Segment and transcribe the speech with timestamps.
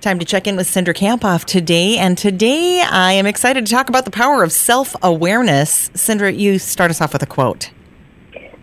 [0.00, 1.98] Time to check in with Cindra Kamphoff today.
[1.98, 5.90] And today I am excited to talk about the power of self awareness.
[5.90, 7.70] Cindra, you start us off with a quote.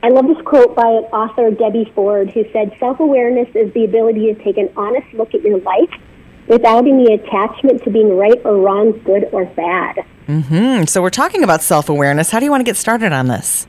[0.02, 4.34] I love this quote by author Debbie Ford, who said, Self awareness is the ability
[4.34, 5.92] to take an honest look at your life
[6.48, 9.98] without any attachment to being right or wrong, good or bad.
[10.28, 10.86] Mm-hmm.
[10.86, 12.32] So we're talking about self awareness.
[12.32, 13.68] How do you want to get started on this?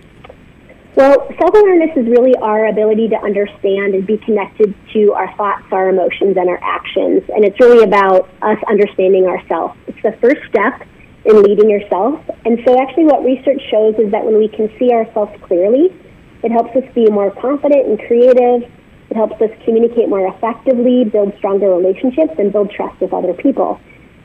[0.98, 5.62] Well, self awareness is really our ability to understand and be connected to our thoughts,
[5.70, 7.22] our emotions, and our actions.
[7.28, 9.78] And it's really about us understanding ourselves.
[9.86, 10.82] It's the first step
[11.24, 12.18] in leading yourself.
[12.44, 15.94] And so, actually, what research shows is that when we can see ourselves clearly,
[16.42, 18.68] it helps us be more confident and creative.
[19.08, 23.78] It helps us communicate more effectively, build stronger relationships, and build trust with other people.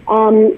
[0.08, 0.58] Um,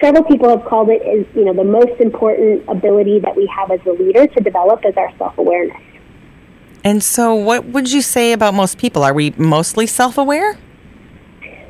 [0.00, 1.02] several people have called it
[1.34, 4.96] you know the most important ability that we have as a leader to develop is
[4.96, 5.80] our self awareness.
[6.84, 9.02] And so, what would you say about most people?
[9.04, 10.58] Are we mostly self aware?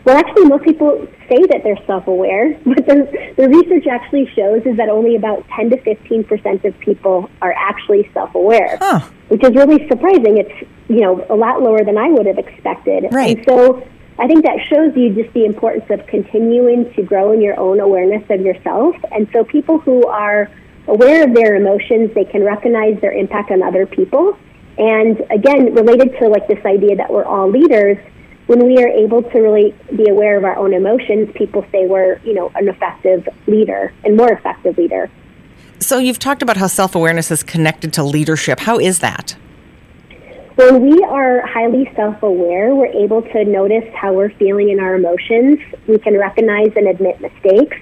[0.05, 4.63] Well, actually, most people say that they're self aware, but the, the research actually shows
[4.67, 9.01] is that only about 10 to 15 percent of people are actually self aware, huh.
[9.29, 10.39] which is really surprising.
[10.39, 13.13] It's you know a lot lower than I would have expected.
[13.13, 13.37] Right.
[13.37, 13.87] And so
[14.19, 17.81] I think that shows you just the importance of continuing to grow in your own
[17.81, 18.95] awareness of yourself.
[19.11, 20.51] And so people who are
[20.87, 24.37] aware of their emotions, they can recognize their impact on other people.
[24.79, 27.99] And again, related to like this idea that we're all leaders,
[28.47, 32.19] when we are able to really be aware of our own emotions, people say we're,
[32.19, 35.11] you know, an effective leader and more effective leader.
[35.79, 38.61] So you've talked about how self-awareness is connected to leadership.
[38.61, 39.37] How is that?
[40.57, 44.97] When we are highly self aware, we're able to notice how we're feeling in our
[44.97, 45.59] emotions.
[45.89, 47.79] We can recognize and admit mistakes.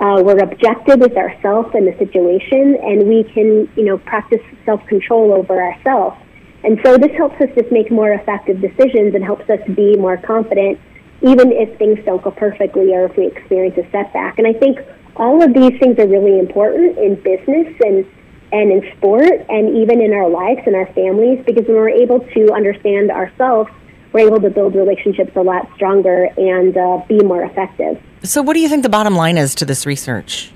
[0.00, 4.84] Uh, we're objective with ourselves and the situation, and we can, you know, practice self
[4.86, 6.16] control over ourselves.
[6.64, 10.16] And so this helps us just make more effective decisions and helps us be more
[10.16, 10.80] confident,
[11.20, 14.38] even if things don't go perfectly or if we experience a setback.
[14.38, 14.80] And I think
[15.14, 18.04] all of these things are really important in business and
[18.52, 22.20] and in sport and even in our lives and our families because when we're able
[22.20, 23.70] to understand ourselves,
[24.12, 28.00] we're able to build relationships a lot stronger and uh, be more effective.
[28.22, 30.52] So, what do you think the bottom line is to this research?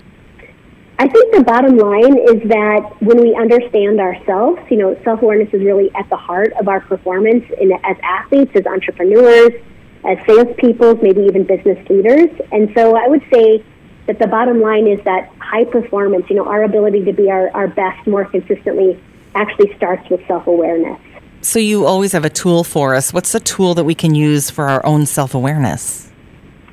[0.99, 5.53] I think the bottom line is that when we understand ourselves, you know, self awareness
[5.53, 9.53] is really at the heart of our performance in, as athletes, as entrepreneurs,
[10.05, 12.31] as salespeople, maybe even business leaders.
[12.53, 13.65] And so I would say
[14.06, 17.50] that the bottom line is that high performance, you know, our ability to be our,
[17.50, 19.00] our best more consistently
[19.34, 21.00] actually starts with self awareness.
[21.43, 23.12] So you always have a tool for us.
[23.12, 26.11] What's the tool that we can use for our own self awareness?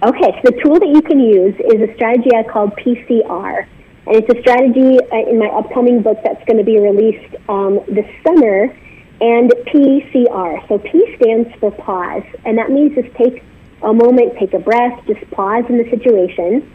[0.03, 3.66] Okay, so the tool that you can use is a strategy I call PCR.
[4.05, 7.79] And it's a strategy uh, in my upcoming book that's going to be released um,
[7.88, 8.75] this summer.
[9.22, 10.67] And PCR.
[10.67, 12.23] So P stands for pause.
[12.43, 13.41] And that means just take
[13.81, 16.69] a moment, take a breath, just pause in the situation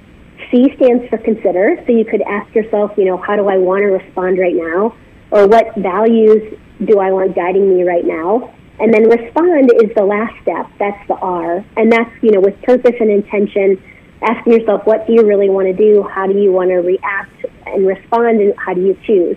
[0.50, 1.82] C stands for consider.
[1.86, 4.94] So you could ask yourself, you know, how do I want to respond right now?
[5.30, 8.54] Or what values do I want guiding me right now?
[8.80, 10.70] And then respond is the last step.
[10.78, 11.64] That's the R.
[11.76, 13.82] And that's, you know, with purpose and intention,
[14.22, 16.02] asking yourself, what do you really want to do?
[16.04, 18.40] How do you want to react and respond?
[18.40, 19.36] And how do you choose?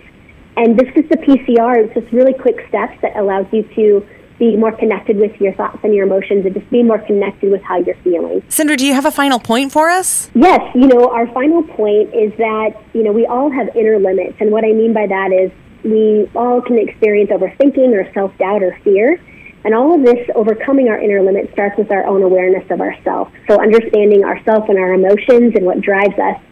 [0.56, 1.84] And this is the PCR.
[1.84, 4.06] It's just really quick steps that allows you to
[4.42, 7.62] be more connected with your thoughts and your emotions and just be more connected with
[7.62, 8.40] how you're feeling.
[8.48, 10.30] Cindra, do you have a final point for us?
[10.34, 14.34] Yes, you know, our final point is that, you know, we all have inner limits.
[14.40, 15.52] And what I mean by that is
[15.84, 19.22] we all can experience overthinking or self doubt or fear.
[19.64, 23.30] And all of this overcoming our inner limits starts with our own awareness of ourselves.
[23.46, 26.42] So understanding ourselves and our emotions and what drives us.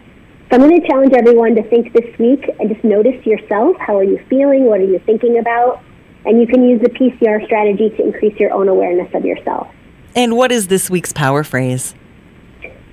[0.49, 3.77] So I'm going to challenge everyone to think this week and just notice yourself.
[3.81, 4.67] How are you feeling?
[4.67, 5.83] What are you thinking about?
[6.27, 9.69] And you can use the PCR strategy to increase your own awareness of yourself.
[10.15, 11.95] And what is this week's power phrase?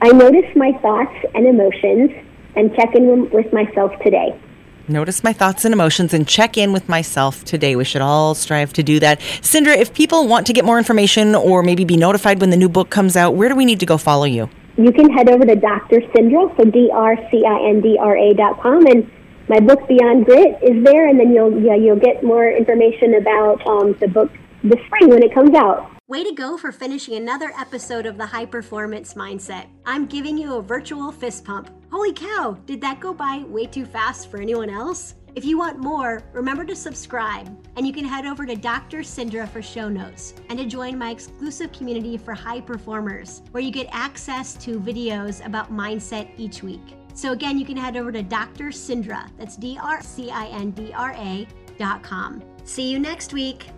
[0.02, 2.12] I notice my thoughts and emotions
[2.56, 4.40] and check in with myself today.
[4.88, 7.76] Notice my thoughts and emotions and check in with myself today.
[7.76, 9.20] We should all strive to do that.
[9.42, 12.70] Cindra, if people want to get more information or maybe be notified when the new
[12.70, 14.50] book comes out, where do we need to go follow you?
[14.78, 16.00] You can head over to Dr.
[16.00, 19.12] Cindra, so D-R-C-I-N-D-R-A dot com, and
[19.50, 23.66] my book Beyond Grit is there, and then you'll yeah, you'll get more information about
[23.66, 24.32] um, the book
[24.64, 25.90] this spring when it comes out.
[26.08, 29.68] Way to go for finishing another episode of the High Performance Mindset.
[29.86, 31.70] I'm giving you a virtual fist pump.
[31.92, 35.16] Holy cow, did that go by way too fast for anyone else?
[35.36, 39.00] If you want more, remember to subscribe, and you can head over to Dr.
[39.00, 43.70] Cindra for show notes and to join my exclusive community for high performers, where you
[43.70, 46.98] get access to videos about mindset each week.
[47.18, 48.66] So again, you can head over to Dr.
[48.66, 49.28] Cindra.
[49.40, 51.48] that's D R C I N D R A
[51.80, 52.44] dot com.
[52.64, 53.72] See you next week.